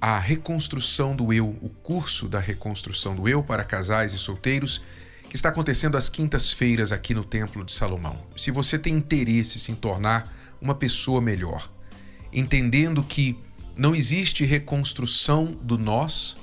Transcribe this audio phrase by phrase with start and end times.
[0.00, 4.80] a reconstrução do eu, o curso da reconstrução do eu para casais e solteiros,
[5.28, 8.18] que está acontecendo às quintas-feiras aqui no Templo de Salomão.
[8.36, 11.70] Se você tem interesse em se tornar uma pessoa melhor,
[12.32, 13.38] entendendo que
[13.76, 16.36] não existe reconstrução do nós,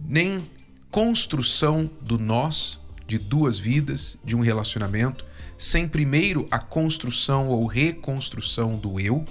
[0.00, 0.48] nem
[0.90, 5.24] construção do nós, de duas vidas, de um relacionamento,
[5.56, 9.24] sem primeiro a construção ou reconstrução do eu,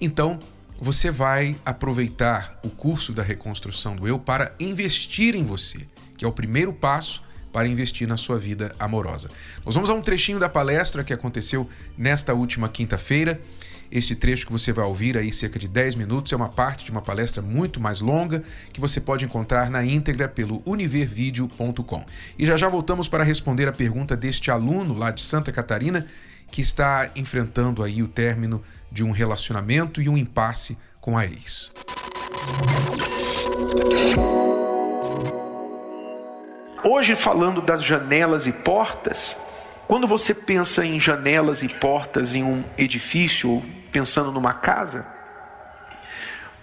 [0.00, 0.38] então
[0.82, 5.78] você vai aproveitar o curso da reconstrução do eu para investir em você,
[6.18, 9.30] que é o primeiro passo para investir na sua vida amorosa.
[9.64, 13.40] Nós vamos a um trechinho da palestra que aconteceu nesta última quinta-feira.
[13.92, 16.90] Este trecho que você vai ouvir aí, cerca de 10 minutos, é uma parte de
[16.90, 22.04] uma palestra muito mais longa que você pode encontrar na íntegra pelo univervideo.com.
[22.36, 26.08] E já já voltamos para responder a pergunta deste aluno lá de Santa Catarina
[26.52, 31.72] que está enfrentando aí o término de um relacionamento e um impasse com a ex.
[36.84, 39.36] Hoje, falando das janelas e portas,
[39.88, 45.06] quando você pensa em janelas e portas em um edifício, pensando numa casa,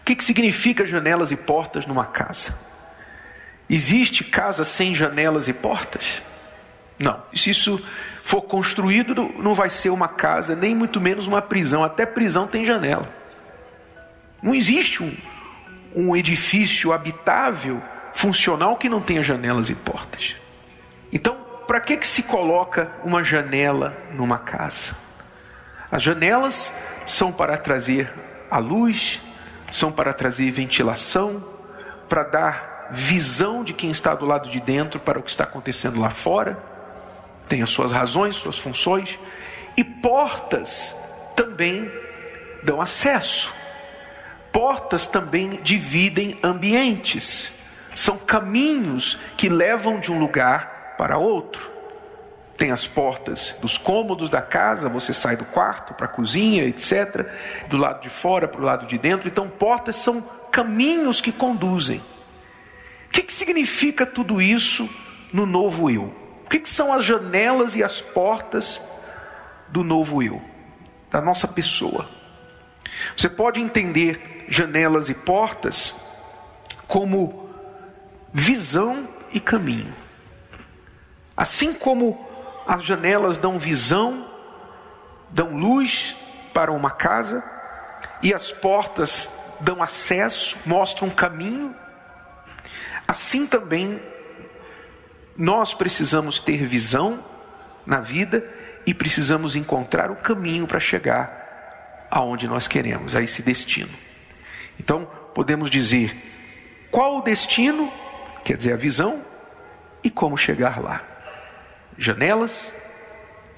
[0.02, 2.54] o que, que significa janelas e portas numa casa?
[3.68, 6.22] Existe casa sem janelas e portas?
[7.00, 7.24] Não.
[7.34, 7.82] Isso
[8.30, 11.84] for construído, não vai ser uma casa, nem muito menos uma prisão.
[11.84, 13.10] Até prisão tem janela.
[14.40, 15.18] Não existe um,
[15.96, 17.82] um edifício habitável,
[18.14, 20.36] funcional, que não tenha janelas e portas.
[21.12, 24.96] Então, para que, que se coloca uma janela numa casa?
[25.92, 26.72] As janelas
[27.08, 28.14] são para trazer
[28.52, 29.20] a luz,
[29.72, 31.44] são para trazer ventilação,
[32.08, 36.00] para dar visão de quem está do lado de dentro para o que está acontecendo
[36.00, 36.69] lá fora
[37.50, 39.18] tem as suas razões, suas funções,
[39.76, 40.96] e portas
[41.36, 41.92] também
[42.64, 43.54] dão acesso.
[44.52, 47.52] Portas também dividem ambientes.
[47.96, 51.70] São caminhos que levam de um lugar para outro.
[52.56, 57.26] Tem as portas dos cômodos da casa, você sai do quarto para a cozinha, etc.
[57.68, 59.28] Do lado de fora para o lado de dentro.
[59.28, 60.22] Então, portas são
[60.52, 62.00] caminhos que conduzem.
[63.08, 64.90] O que, que significa tudo isso
[65.32, 66.19] no novo eu?
[66.50, 68.82] O que, que são as janelas e as portas
[69.68, 70.42] do novo eu,
[71.12, 72.10] da nossa pessoa?
[73.16, 75.94] Você pode entender janelas e portas
[76.88, 77.48] como
[78.34, 79.94] visão e caminho.
[81.38, 82.28] Assim como
[82.66, 84.28] as janelas dão visão,
[85.30, 86.16] dão luz
[86.52, 87.44] para uma casa,
[88.24, 91.76] e as portas dão acesso, mostram um caminho,
[93.08, 94.02] assim também
[95.40, 97.24] nós precisamos ter visão
[97.86, 98.46] na vida
[98.86, 103.90] e precisamos encontrar o caminho para chegar aonde nós queremos, a esse destino.
[104.78, 106.14] Então, podemos dizer
[106.92, 107.90] qual o destino,
[108.44, 109.24] quer dizer, a visão,
[110.04, 111.02] e como chegar lá.
[111.98, 112.74] Janelas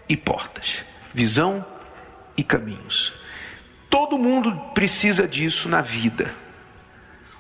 [0.08, 1.66] e portas, visão
[2.38, 3.12] e caminhos.
[3.90, 6.32] Todo mundo precisa disso na vida.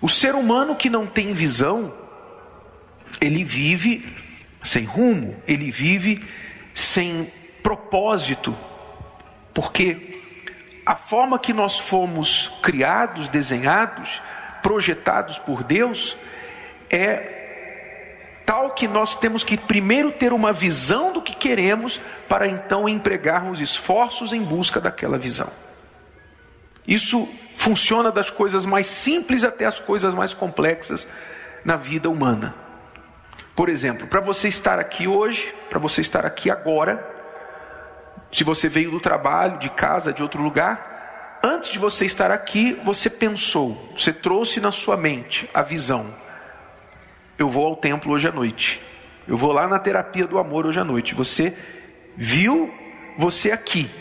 [0.01, 1.93] O ser humano que não tem visão,
[3.19, 4.20] ele vive
[4.63, 6.23] sem rumo, ele vive
[6.73, 8.55] sem propósito,
[9.53, 10.19] porque
[10.85, 14.21] a forma que nós fomos criados, desenhados,
[14.61, 16.17] projetados por Deus,
[16.89, 17.39] é
[18.45, 23.61] tal que nós temos que primeiro ter uma visão do que queremos, para então empregarmos
[23.61, 25.49] esforços em busca daquela visão.
[26.87, 31.07] Isso funciona das coisas mais simples até as coisas mais complexas
[31.63, 32.55] na vida humana.
[33.55, 37.05] Por exemplo, para você estar aqui hoje, para você estar aqui agora,
[38.31, 42.79] se você veio do trabalho, de casa, de outro lugar, antes de você estar aqui,
[42.83, 46.13] você pensou, você trouxe na sua mente a visão.
[47.37, 48.81] Eu vou ao templo hoje à noite.
[49.27, 51.13] Eu vou lá na terapia do amor hoje à noite.
[51.13, 51.55] Você
[52.15, 52.73] viu
[53.17, 53.91] você aqui.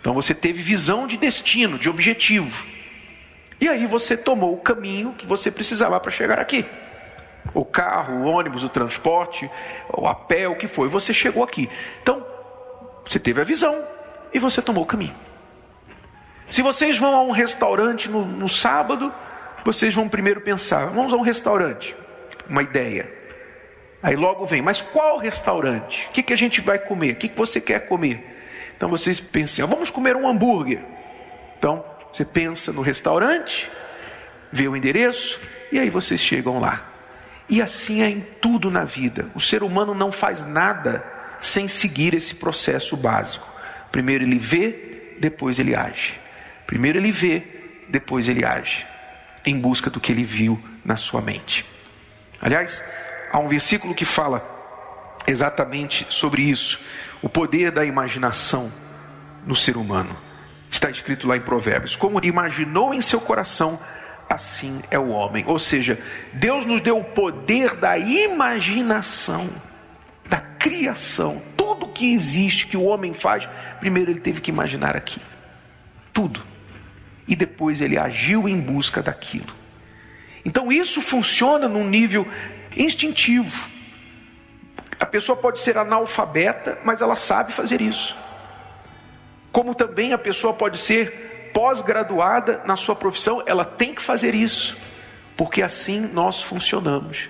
[0.00, 2.66] Então você teve visão de destino, de objetivo.
[3.60, 6.64] E aí você tomou o caminho que você precisava para chegar aqui
[7.54, 9.50] o carro, o ônibus, o transporte,
[9.88, 11.68] ou a pé, o que foi, você chegou aqui.
[12.02, 12.24] Então,
[13.04, 13.76] você teve a visão
[14.32, 15.14] e você tomou o caminho.
[16.48, 19.12] Se vocês vão a um restaurante no, no sábado,
[19.64, 21.96] vocês vão primeiro pensar: vamos a um restaurante.
[22.48, 23.12] uma ideia.
[24.02, 26.08] Aí logo vem, mas qual restaurante?
[26.08, 27.12] O que, que a gente vai comer?
[27.12, 28.38] O que, que você quer comer?
[28.74, 30.82] Então vocês pensam, vamos comer um hambúrguer.
[31.58, 33.70] Então você pensa no restaurante,
[34.50, 35.38] vê o endereço
[35.70, 36.89] e aí vocês chegam lá.
[37.50, 39.28] E assim é em tudo na vida.
[39.34, 41.04] O ser humano não faz nada
[41.40, 43.48] sem seguir esse processo básico.
[43.90, 46.20] Primeiro ele vê, depois ele age.
[46.64, 47.42] Primeiro ele vê,
[47.88, 48.86] depois ele age,
[49.44, 51.66] em busca do que ele viu na sua mente.
[52.40, 52.84] Aliás,
[53.32, 54.58] há um versículo que fala
[55.26, 56.80] exatamente sobre isso,
[57.20, 58.72] o poder da imaginação
[59.44, 60.16] no ser humano.
[60.70, 63.78] Está escrito lá em Provérbios: Como imaginou em seu coração,
[64.30, 65.44] assim é o homem.
[65.46, 65.98] Ou seja,
[66.32, 69.48] Deus nos deu o poder da imaginação,
[70.28, 71.42] da criação.
[71.56, 73.48] Tudo que existe, que o homem faz,
[73.80, 75.20] primeiro ele teve que imaginar aqui.
[76.12, 76.42] Tudo.
[77.26, 79.52] E depois ele agiu em busca daquilo.
[80.44, 82.26] Então isso funciona num nível
[82.76, 83.68] instintivo.
[84.98, 88.16] A pessoa pode ser analfabeta, mas ela sabe fazer isso.
[89.50, 94.76] Como também a pessoa pode ser pós-graduada na sua profissão, ela tem que fazer isso,
[95.36, 97.28] porque assim nós funcionamos.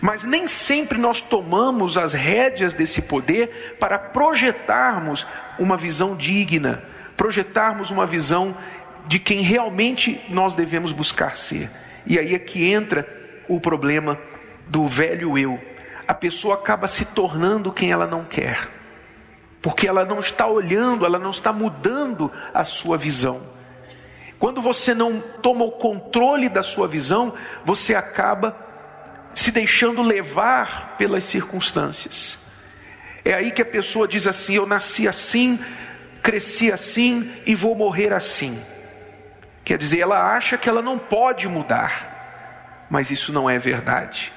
[0.00, 5.26] Mas nem sempre nós tomamos as rédeas desse poder para projetarmos
[5.58, 6.82] uma visão digna,
[7.16, 8.56] projetarmos uma visão
[9.06, 11.70] de quem realmente nós devemos buscar ser.
[12.06, 13.06] E aí é que entra
[13.48, 14.18] o problema
[14.66, 15.60] do velho eu.
[16.06, 18.68] A pessoa acaba se tornando quem ela não quer,
[19.62, 23.55] porque ela não está olhando, ela não está mudando a sua visão.
[24.38, 27.32] Quando você não toma o controle da sua visão,
[27.64, 28.56] você acaba
[29.34, 32.38] se deixando levar pelas circunstâncias.
[33.24, 35.58] É aí que a pessoa diz assim: Eu nasci assim,
[36.22, 38.60] cresci assim e vou morrer assim.
[39.64, 44.32] Quer dizer, ela acha que ela não pode mudar, mas isso não é verdade.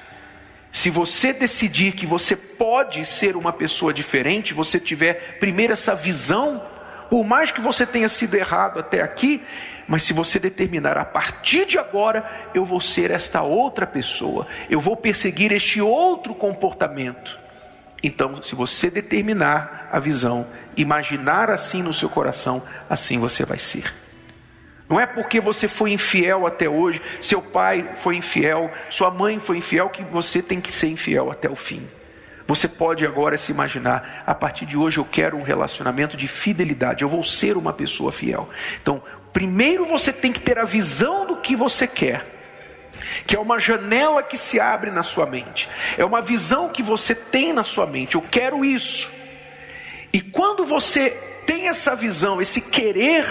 [0.72, 6.64] Se você decidir que você pode ser uma pessoa diferente, você tiver primeiro essa visão,
[7.08, 9.42] por mais que você tenha sido errado até aqui,
[9.90, 14.78] mas se você determinar a partir de agora, eu vou ser esta outra pessoa, eu
[14.78, 17.36] vou perseguir este outro comportamento.
[18.00, 20.46] Então, se você determinar a visão,
[20.76, 23.92] imaginar assim no seu coração, assim você vai ser.
[24.88, 29.56] Não é porque você foi infiel até hoje, seu pai foi infiel, sua mãe foi
[29.58, 31.84] infiel, que você tem que ser infiel até o fim.
[32.50, 37.04] Você pode agora se imaginar, a partir de hoje eu quero um relacionamento de fidelidade,
[37.04, 38.48] eu vou ser uma pessoa fiel.
[38.82, 39.00] Então,
[39.32, 42.26] primeiro você tem que ter a visão do que você quer,
[43.26, 47.14] que é uma janela que se abre na sua mente, é uma visão que você
[47.14, 49.10] tem na sua mente, eu quero isso.
[50.12, 51.10] E quando você
[51.46, 53.24] tem essa visão, esse querer,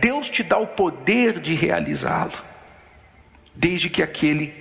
[0.00, 2.32] Deus te dá o poder de realizá-lo,
[3.54, 4.54] desde que aquele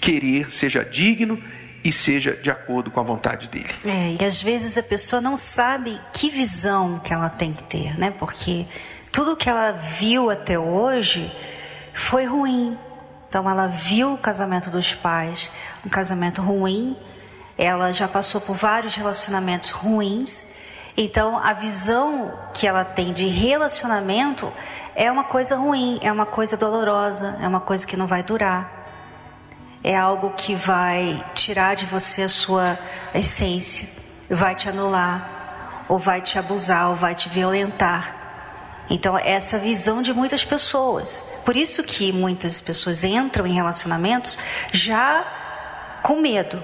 [0.00, 1.42] querer seja digno
[1.84, 3.70] e seja de acordo com a vontade dele.
[3.86, 7.96] É, e às vezes a pessoa não sabe que visão que ela tem que ter,
[7.98, 8.10] né?
[8.10, 8.66] Porque
[9.16, 11.32] tudo que ela viu até hoje
[11.92, 12.78] foi ruim.
[13.28, 15.50] Então ela viu o casamento dos pais,
[15.84, 16.96] um casamento ruim.
[17.58, 20.64] Ela já passou por vários relacionamentos ruins
[20.96, 24.50] então, a visão que ela tem de relacionamento
[24.94, 28.72] é uma coisa ruim, é uma coisa dolorosa, é uma coisa que não vai durar.
[29.84, 32.78] É algo que vai tirar de você a sua
[33.14, 33.86] essência,
[34.30, 38.15] vai te anular, ou vai te abusar, ou vai te violentar.
[38.88, 41.24] Então, essa visão de muitas pessoas.
[41.44, 44.38] Por isso que muitas pessoas entram em relacionamentos
[44.72, 45.24] já
[46.02, 46.62] com medo,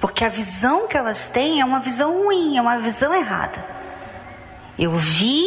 [0.00, 3.62] porque a visão que elas têm é uma visão ruim, é uma visão errada.
[4.78, 5.46] Eu vi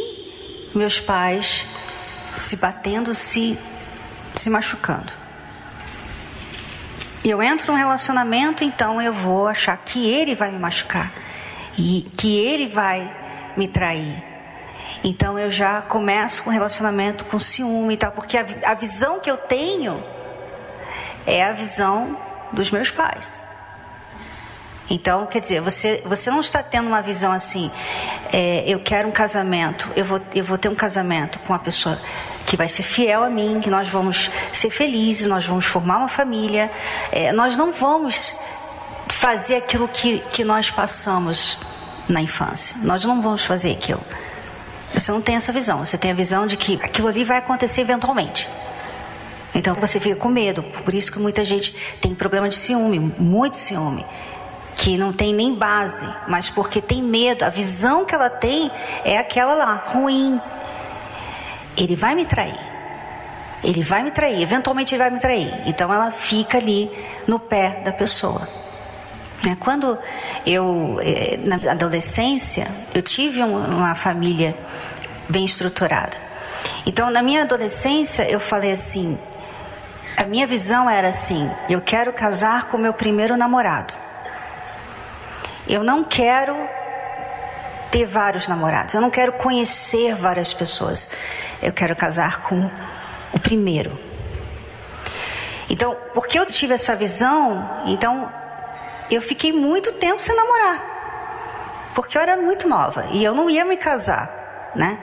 [0.75, 1.65] meus pais
[2.37, 3.57] se batendo, se,
[4.35, 5.13] se machucando.
[7.23, 11.11] Eu entro num relacionamento, então eu vou achar que ele vai me machucar
[11.77, 13.13] e que ele vai
[13.57, 14.36] me trair.
[15.03, 19.19] Então eu já começo com um relacionamento com ciúme e tal, porque a, a visão
[19.19, 20.03] que eu tenho
[21.25, 22.17] é a visão
[22.51, 23.41] dos meus pais.
[24.89, 27.69] Então, quer dizer, você, você não está tendo uma visão assim,
[28.31, 31.99] é, eu quero um casamento, eu vou, eu vou ter um casamento com uma pessoa
[32.45, 36.07] que vai ser fiel a mim, que nós vamos ser felizes, nós vamos formar uma
[36.07, 36.71] família,
[37.11, 38.33] é, nós não vamos
[39.09, 41.57] fazer aquilo que, que nós passamos
[42.07, 44.01] na infância, nós não vamos fazer aquilo.
[44.97, 47.81] Você não tem essa visão, você tem a visão de que aquilo ali vai acontecer
[47.81, 48.49] eventualmente.
[49.53, 53.57] Então você fica com medo, por isso que muita gente tem problema de ciúme, muito
[53.57, 54.03] ciúme
[54.77, 58.71] que não tem nem base, mas porque tem medo, a visão que ela tem
[59.03, 60.39] é aquela lá, ruim.
[61.75, 62.57] Ele vai me trair.
[63.63, 65.51] Ele vai me trair, eventualmente ele vai me trair.
[65.65, 66.91] Então ela fica ali
[67.27, 68.47] no pé da pessoa.
[69.43, 69.57] Né?
[69.59, 69.97] Quando
[70.45, 74.57] eu, eh, na adolescência, eu tive uma família
[75.29, 76.17] bem estruturada.
[76.85, 79.17] Então, na minha adolescência, eu falei assim:
[80.15, 83.93] a minha visão era assim: eu quero casar com meu primeiro namorado.
[85.67, 86.55] Eu não quero
[87.91, 91.09] ter vários namorados, eu não quero conhecer várias pessoas.
[91.61, 92.69] Eu quero casar com
[93.33, 93.97] o primeiro.
[95.69, 98.31] Então, porque eu tive essa visão, então
[99.09, 100.95] eu fiquei muito tempo sem namorar.
[101.93, 104.99] Porque eu era muito nova e eu não ia me casar, né?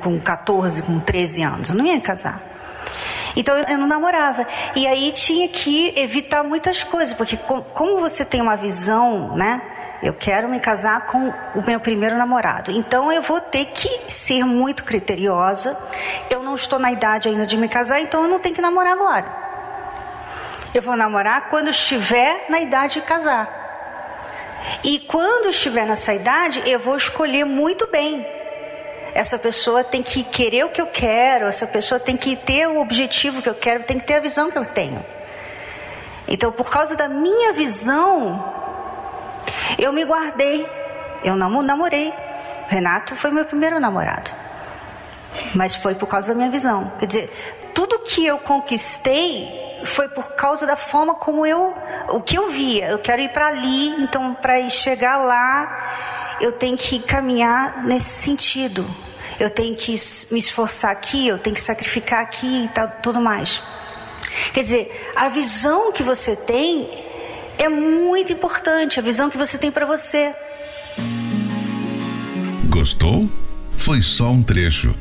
[0.00, 2.40] Com 14, com 13 anos, eu não ia me casar.
[3.36, 4.46] Então eu não namorava.
[4.74, 9.62] E aí tinha que evitar muitas coisas, porque como você tem uma visão, né?
[10.02, 12.70] Eu quero me casar com o meu primeiro namorado.
[12.70, 15.76] Então eu vou ter que ser muito criteriosa.
[16.30, 18.92] Eu não estou na idade ainda de me casar, então eu não tenho que namorar
[18.92, 19.47] agora.
[20.74, 23.66] Eu vou namorar quando estiver na idade de casar.
[24.84, 28.26] E quando estiver nessa idade, eu vou escolher muito bem.
[29.14, 32.78] Essa pessoa tem que querer o que eu quero, essa pessoa tem que ter o
[32.78, 35.04] objetivo que eu quero, tem que ter a visão que eu tenho.
[36.26, 38.54] Então, por causa da minha visão,
[39.78, 40.68] eu me guardei.
[41.24, 42.12] Eu não namorei.
[42.68, 44.30] Renato foi meu primeiro namorado.
[45.54, 46.92] Mas foi por causa da minha visão.
[46.98, 47.30] Quer dizer,
[47.74, 51.74] tudo que eu conquistei foi por causa da forma como eu,
[52.08, 52.88] o que eu via.
[52.88, 58.84] Eu quero ir para ali, então para chegar lá, eu tenho que caminhar nesse sentido.
[59.38, 59.94] Eu tenho que
[60.32, 63.62] me esforçar aqui, eu tenho que sacrificar aqui e tal, tudo mais.
[64.52, 66.88] Quer dizer, a visão que você tem
[67.56, 70.34] é muito importante a visão que você tem para você.
[72.68, 73.28] Gostou?
[73.76, 74.94] Foi só um trecho.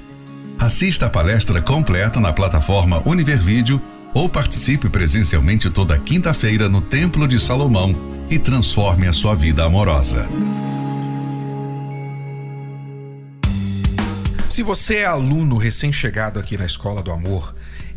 [0.60, 3.82] Assista a palestra completa na plataforma Univervídeo
[4.18, 7.96] ou participe presencialmente toda quinta-feira no Templo de Salomão
[8.28, 10.26] e transforme a sua vida amorosa.
[14.50, 17.54] Se você é aluno recém-chegado aqui na Escola do Amor,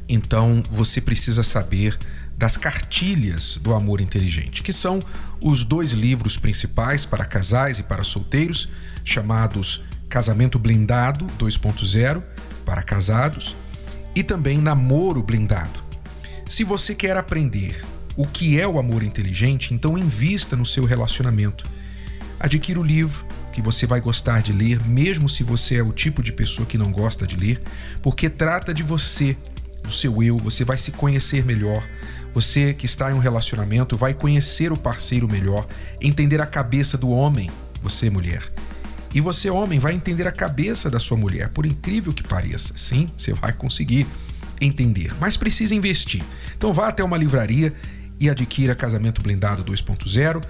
[0.07, 1.99] então você precisa saber
[2.37, 5.03] das cartilhas do amor inteligente, que são
[5.41, 8.69] os dois livros principais para casais e para solteiros,
[9.03, 12.23] chamados Casamento Blindado 2.0
[12.67, 13.57] para casados
[14.15, 15.90] e também Namoro Blindado.
[16.51, 17.81] Se você quer aprender
[18.17, 21.65] o que é o amor inteligente, então invista no seu relacionamento.
[22.41, 26.25] Adquira o livro que você vai gostar de ler, mesmo se você é o tipo
[26.25, 27.63] de pessoa que não gosta de ler,
[28.03, 29.37] porque trata de você,
[29.85, 31.87] do seu eu, você vai se conhecer melhor,
[32.35, 35.69] você que está em um relacionamento vai conhecer o parceiro melhor,
[36.01, 37.49] entender a cabeça do homem,
[37.81, 38.43] você mulher.
[39.15, 42.75] E você, homem, vai entender a cabeça da sua mulher, por incrível que pareça.
[42.77, 44.05] Sim, você vai conseguir
[44.61, 46.23] entender, mas precisa investir.
[46.57, 47.73] Então vá até uma livraria
[48.19, 50.43] e adquira Casamento Blindado 2.0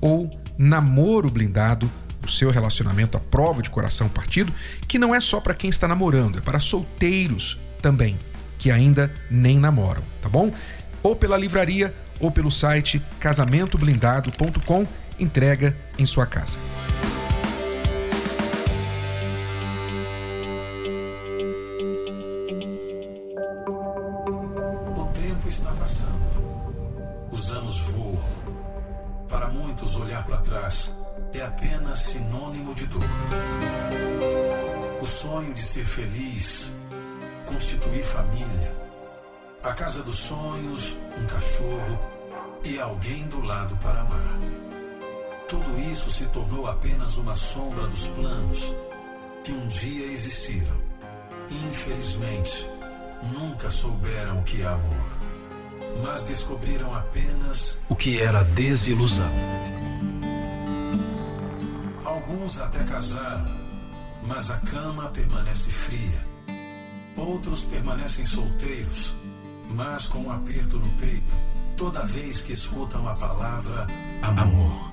[0.00, 1.90] ou Namoro Blindado,
[2.24, 4.52] o seu relacionamento à prova de coração partido,
[4.86, 8.18] que não é só para quem está namorando, é para solteiros também,
[8.58, 10.50] que ainda nem namoram, tá bom?
[11.02, 14.86] ou pela livraria ou pelo site casamentoblindado.com,
[15.18, 16.58] entrega em sua casa.
[35.58, 36.72] De ser feliz,
[37.44, 38.72] constituir família,
[39.60, 41.98] a casa dos sonhos, um cachorro
[42.62, 44.38] e alguém do lado para amar.
[45.48, 48.72] Tudo isso se tornou apenas uma sombra dos planos
[49.42, 50.78] que um dia existiram.
[51.50, 52.64] Infelizmente,
[53.32, 55.18] nunca souberam o que é amor,
[56.04, 59.32] mas descobriram apenas o que era desilusão.
[62.04, 63.67] Alguns até casaram,
[64.28, 66.24] mas a cama permanece fria.
[67.16, 69.12] Outros permanecem solteiros
[69.70, 71.34] mas com um aperto no peito
[71.76, 73.86] toda vez que escutam a palavra
[74.22, 74.92] amor.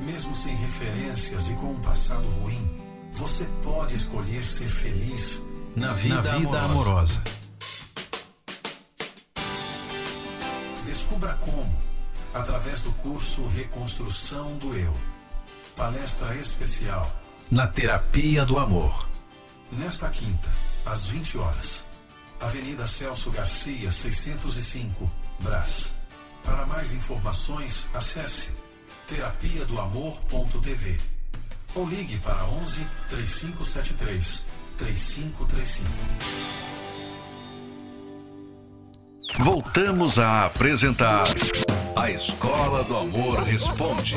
[0.00, 2.80] Mesmo sem referências e com um passado ruim,
[3.12, 5.40] você pode escolher ser feliz
[5.76, 6.64] na vida, na vida amorosa.
[6.64, 7.22] amorosa.
[10.86, 11.76] Descubra como,
[12.34, 14.92] através do curso Reconstrução do Eu.
[15.76, 17.10] Palestra especial
[17.52, 19.06] na Terapia do Amor.
[19.72, 20.48] Nesta quinta,
[20.86, 21.84] às 20 horas
[22.40, 25.92] Avenida Celso Garcia, 605, Brás.
[26.42, 28.50] Para mais informações, acesse
[29.06, 30.98] terapia do amor.tv
[31.74, 34.42] ou ligue para 11 3573
[34.78, 35.88] 3535.
[39.40, 41.26] Voltamos a apresentar
[41.94, 44.16] A Escola do Amor Responde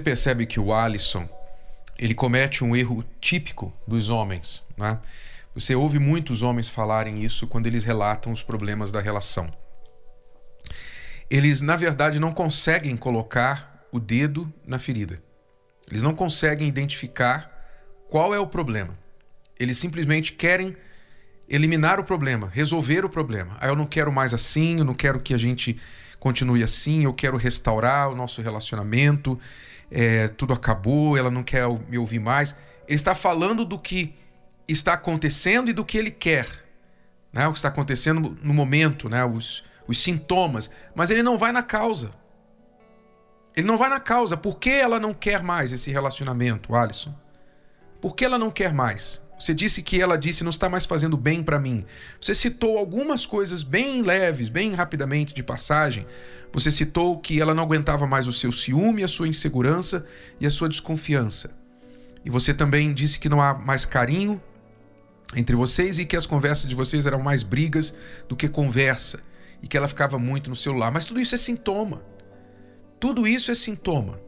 [0.00, 1.28] percebe que o Alisson
[1.98, 4.98] ele comete um erro típico dos homens, né?
[5.54, 9.50] Você ouve muitos homens falarem isso quando eles relatam os problemas da relação.
[11.30, 15.22] Eles, na verdade, não conseguem colocar o dedo na ferida.
[15.88, 17.50] Eles não conseguem identificar
[18.08, 18.98] qual é o problema.
[19.58, 20.76] Eles simplesmente querem
[21.48, 23.56] eliminar o problema, resolver o problema.
[23.60, 25.76] Ah, eu não quero mais assim, eu não quero que a gente
[26.18, 29.38] continue assim, eu quero restaurar o nosso relacionamento,
[29.90, 32.54] é, tudo acabou, ela não quer me ouvir mais.
[32.86, 34.14] Ele está falando do que
[34.68, 36.46] está acontecendo e do que ele quer.
[37.32, 37.46] Né?
[37.48, 39.24] O que está acontecendo no momento, né?
[39.24, 40.70] os, os sintomas.
[40.94, 42.10] Mas ele não vai na causa.
[43.56, 44.36] Ele não vai na causa.
[44.36, 47.14] Por que ela não quer mais esse relacionamento, Alisson?
[48.00, 49.20] Por que ela não quer mais?
[49.38, 51.84] Você disse que ela disse não está mais fazendo bem para mim.
[52.20, 56.06] Você citou algumas coisas bem leves, bem rapidamente de passagem.
[56.52, 60.06] Você citou que ela não aguentava mais o seu ciúme, a sua insegurança
[60.38, 61.58] e a sua desconfiança.
[62.22, 64.40] E você também disse que não há mais carinho
[65.34, 67.94] entre vocês e que as conversas de vocês eram mais brigas
[68.28, 69.20] do que conversa
[69.62, 70.90] e que ela ficava muito no celular.
[70.90, 72.02] Mas tudo isso é sintoma.
[72.98, 74.20] Tudo isso é sintoma.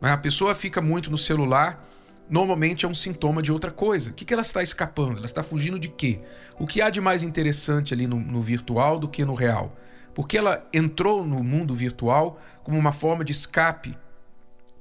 [0.00, 1.88] A pessoa fica muito no celular
[2.28, 4.10] normalmente é um sintoma de outra coisa.
[4.10, 5.18] O que, ela está escapando?
[5.18, 6.20] Ela está fugindo de quê?
[6.58, 9.76] O que há de mais interessante ali no, no virtual do que no real?
[10.14, 13.96] Porque ela entrou no mundo virtual como uma forma de escape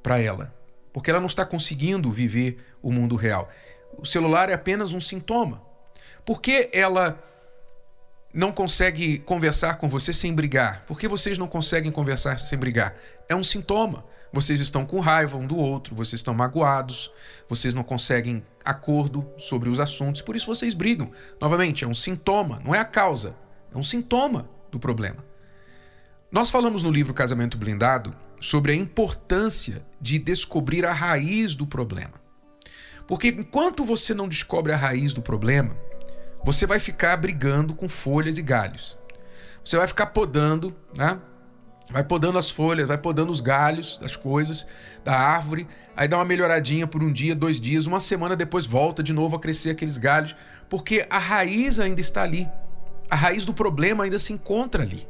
[0.02, 0.54] para ela.
[0.92, 3.50] Porque ela não está conseguindo viver o mundo real.
[3.98, 5.62] O celular é apenas um sintoma.
[6.26, 7.22] Por que ela
[8.34, 10.84] não consegue conversar com você sem brigar?
[10.88, 12.96] Por que vocês não conseguem conversar sem brigar?
[13.30, 14.06] É um sintoma.
[14.32, 17.12] Vocês estão com raiva um do outro, vocês estão magoados,
[17.48, 21.12] vocês não conseguem acordo sobre os assuntos, por isso vocês brigam.
[21.39, 23.36] Novamente, é um sintoma, não é a causa,
[23.72, 25.24] é um sintoma do problema.
[26.32, 32.19] Nós falamos no livro Casamento Blindado sobre a importância de descobrir a raiz do problema.
[33.08, 35.78] Porque enquanto você não descobre a raiz do problema,
[36.44, 38.98] você vai ficar brigando com folhas e galhos.
[39.64, 41.20] Você vai ficar podando, né?
[41.92, 44.66] vai podando as folhas, vai podando os galhos das coisas
[45.04, 49.04] da árvore, aí dá uma melhoradinha por um dia, dois dias, uma semana depois volta
[49.04, 50.36] de novo a crescer aqueles galhos,
[50.70, 52.50] porque a raiz ainda está ali.
[53.10, 55.08] A raiz do problema ainda se encontra ali.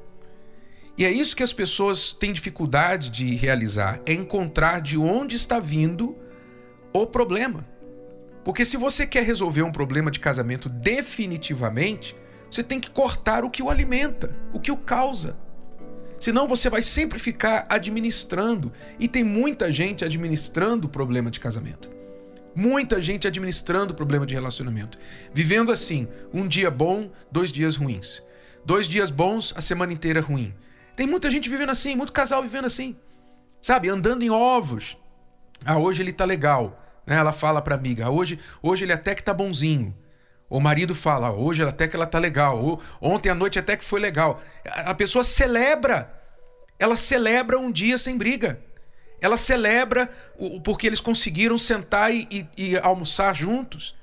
[0.97, 5.59] E é isso que as pessoas têm dificuldade de realizar, é encontrar de onde está
[5.59, 6.15] vindo
[6.93, 7.65] o problema.
[8.43, 12.15] Porque se você quer resolver um problema de casamento definitivamente,
[12.49, 15.37] você tem que cortar o que o alimenta, o que o causa.
[16.19, 18.71] Senão você vai sempre ficar administrando.
[18.99, 21.89] E tem muita gente administrando o problema de casamento.
[22.55, 24.97] Muita gente administrando o problema de relacionamento.
[25.33, 28.21] Vivendo assim, um dia bom, dois dias ruins.
[28.63, 30.53] Dois dias bons, a semana inteira ruim.
[30.95, 32.95] Tem muita gente vivendo assim, muito casal vivendo assim.
[33.61, 34.97] Sabe, andando em ovos.
[35.65, 36.82] Ah, hoje ele tá legal.
[37.05, 37.15] Né?
[37.15, 39.95] Ela fala pra amiga, hoje, hoje ele até que tá bonzinho.
[40.49, 43.99] O marido fala, hoje até que ela tá legal, ontem à noite até que foi
[43.99, 44.41] legal.
[44.85, 46.13] A pessoa celebra,
[46.77, 48.59] ela celebra um dia sem briga.
[49.19, 50.09] Ela celebra
[50.63, 53.95] porque eles conseguiram sentar e, e, e almoçar juntos.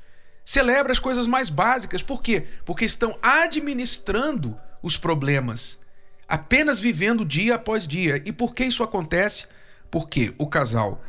[0.45, 2.03] Celebra as coisas mais básicas.
[2.03, 2.45] Por quê?
[2.65, 5.79] Porque estão administrando os problemas,
[6.27, 8.21] apenas vivendo dia após dia.
[8.25, 9.47] E por que isso acontece?
[9.91, 11.03] Porque o casal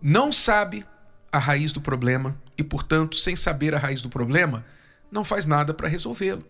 [0.00, 0.86] não sabe
[1.30, 4.64] a raiz do problema e, portanto, sem saber a raiz do problema,
[5.10, 6.44] não faz nada para resolvê-lo.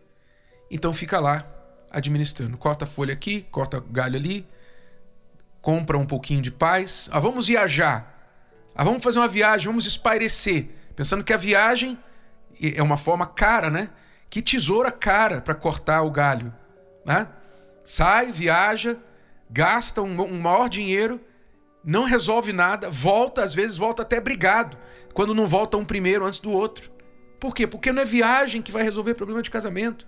[0.71, 1.47] Então fica lá
[1.91, 2.57] administrando.
[2.57, 4.47] Corta a folha aqui, corta galho ali,
[5.61, 7.09] compra um pouquinho de paz.
[7.13, 8.15] Ah, vamos viajar.
[8.75, 10.69] Ah, vamos fazer uma viagem, vamos espairecer.
[10.95, 11.99] Pensando que a viagem
[12.61, 13.91] é uma forma cara, né?
[14.29, 16.55] Que tesoura cara para cortar o galho.
[17.05, 17.27] Né?
[17.85, 18.99] Sai, viaja,
[19.51, 21.21] gasta um, um maior dinheiro,
[21.89, 24.77] não resolve nada, volta, às vezes volta até brigado,
[25.15, 26.91] quando não volta um primeiro antes do outro.
[27.41, 27.67] Por quê?
[27.67, 30.07] Porque não é viagem que vai resolver problema de casamento.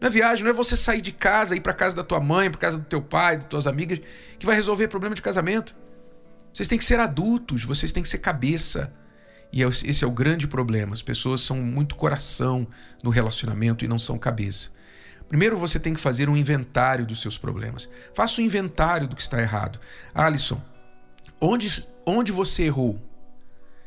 [0.00, 2.50] Não é viagem, não é você sair de casa, ir para casa da tua mãe,
[2.50, 4.00] para casa do teu pai, das tuas amigas,
[4.38, 5.76] que vai resolver problema de casamento.
[6.50, 8.90] Vocês têm que ser adultos, vocês têm que ser cabeça.
[9.52, 10.94] E é esse é o grande problema.
[10.94, 12.66] As pessoas são muito coração
[13.04, 14.70] no relacionamento e não são cabeça.
[15.28, 17.86] Primeiro você tem que fazer um inventário dos seus problemas.
[18.14, 19.78] Faça um inventário do que está errado.
[20.14, 20.71] Alisson,
[21.42, 22.98] onde, onde você errou?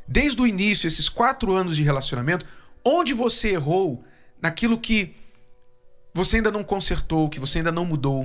[0.05, 2.45] Desde o início, esses quatro anos de relacionamento,
[2.83, 4.03] onde você errou
[4.39, 5.15] naquilo que
[6.13, 8.23] você ainda não consertou, que você ainda não mudou.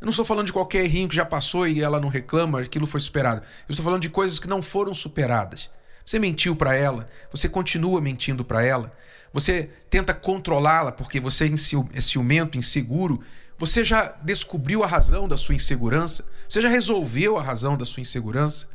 [0.00, 2.86] Eu não estou falando de qualquer errinho que já passou e ela não reclama, aquilo
[2.86, 3.42] foi superado.
[3.68, 5.70] Eu estou falando de coisas que não foram superadas.
[6.04, 8.92] Você mentiu para ela, você continua mentindo para ela,
[9.32, 11.50] você tenta controlá-la porque você
[11.92, 13.22] é ciumento, inseguro.
[13.56, 16.26] Você já descobriu a razão da sua insegurança?
[16.48, 18.68] Você já resolveu a razão da sua insegurança?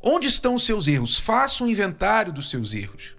[0.00, 1.18] Onde estão os seus erros?
[1.18, 3.16] Faça um inventário dos seus erros.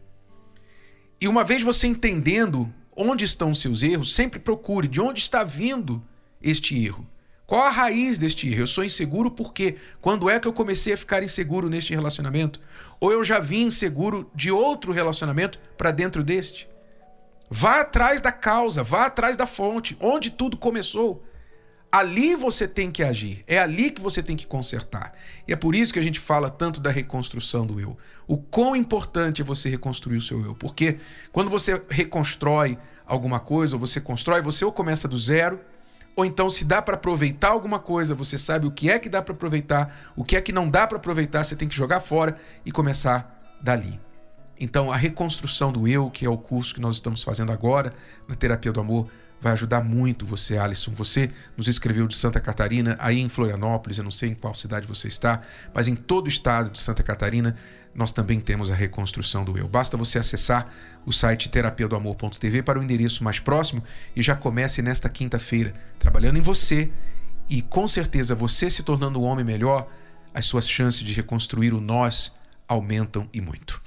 [1.19, 5.43] E uma vez você entendendo onde estão os seus erros, sempre procure de onde está
[5.43, 6.03] vindo
[6.41, 7.07] este erro.
[7.47, 8.61] Qual a raiz deste erro?
[8.61, 12.59] Eu sou inseguro porque quando é que eu comecei a ficar inseguro neste relacionamento?
[12.99, 16.67] Ou eu já vim inseguro de outro relacionamento para dentro deste?
[17.49, 21.23] Vá atrás da causa, vá atrás da fonte, onde tudo começou.
[21.91, 25.13] Ali você tem que agir, é ali que você tem que consertar.
[25.47, 27.97] E é por isso que a gente fala tanto da reconstrução do eu.
[28.27, 30.97] O quão importante é você reconstruir o seu eu, porque
[31.31, 35.61] quando você reconstrói alguma coisa, ou você constrói, você ou começa do zero,
[36.15, 39.21] ou então se dá para aproveitar alguma coisa, você sabe o que é que dá
[39.21, 42.37] para aproveitar, o que é que não dá para aproveitar, você tem que jogar fora
[42.65, 43.99] e começar dali.
[44.59, 47.93] Então, a reconstrução do eu, que é o curso que nós estamos fazendo agora
[48.27, 50.91] na terapia do amor, vai ajudar muito você, Alisson.
[50.93, 54.87] Você nos escreveu de Santa Catarina, aí em Florianópolis, eu não sei em qual cidade
[54.87, 55.41] você está,
[55.73, 57.55] mas em todo o estado de Santa Catarina
[57.93, 59.67] nós também temos a reconstrução do eu.
[59.67, 60.67] Basta você acessar
[61.05, 63.83] o site terapia do amor.tv para o endereço mais próximo
[64.15, 66.91] e já comece nesta quinta-feira trabalhando em você
[67.47, 69.87] e com certeza você se tornando um homem melhor,
[70.33, 72.35] as suas chances de reconstruir o nós
[72.67, 73.81] aumentam e muito.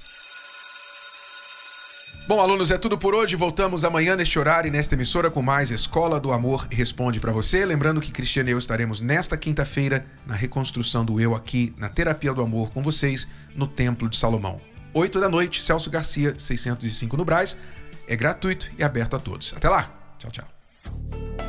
[2.29, 3.35] Bom, alunos, é tudo por hoje.
[3.35, 7.65] Voltamos amanhã neste horário e nesta emissora com mais Escola do Amor Responde para você.
[7.65, 12.31] Lembrando que Cristiano e eu estaremos nesta quinta-feira na reconstrução do eu aqui na Terapia
[12.31, 14.61] do Amor com vocês no Templo de Salomão.
[14.93, 17.57] 8 da noite, Celso Garcia, 605 no Braz.
[18.07, 19.51] É gratuito e aberto a todos.
[19.57, 19.91] Até lá.
[20.19, 21.48] Tchau, tchau.